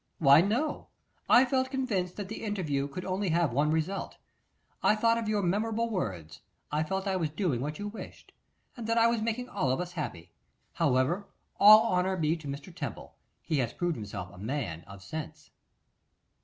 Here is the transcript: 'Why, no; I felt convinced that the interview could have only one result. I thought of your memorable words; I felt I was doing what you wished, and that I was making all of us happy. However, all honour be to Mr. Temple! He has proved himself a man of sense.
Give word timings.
'Why, 0.17 0.41
no; 0.41 0.87
I 1.29 1.45
felt 1.45 1.69
convinced 1.69 2.15
that 2.15 2.27
the 2.27 2.43
interview 2.43 2.87
could 2.87 3.03
have 3.03 3.11
only 3.11 3.29
one 3.31 3.69
result. 3.69 4.17
I 4.81 4.95
thought 4.95 5.19
of 5.19 5.29
your 5.29 5.43
memorable 5.43 5.91
words; 5.91 6.41
I 6.71 6.81
felt 6.81 7.05
I 7.05 7.15
was 7.17 7.29
doing 7.29 7.61
what 7.61 7.77
you 7.77 7.87
wished, 7.87 8.31
and 8.75 8.87
that 8.87 8.97
I 8.97 9.05
was 9.05 9.21
making 9.21 9.47
all 9.47 9.69
of 9.69 9.79
us 9.79 9.91
happy. 9.91 10.31
However, 10.73 11.27
all 11.59 11.85
honour 11.93 12.17
be 12.17 12.35
to 12.37 12.47
Mr. 12.47 12.73
Temple! 12.75 13.13
He 13.43 13.59
has 13.59 13.73
proved 13.73 13.95
himself 13.95 14.31
a 14.33 14.39
man 14.39 14.81
of 14.87 15.03
sense. 15.03 15.51